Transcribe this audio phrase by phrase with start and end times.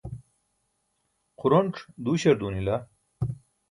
[1.39, 2.75] xuronc̣ duuśar duunila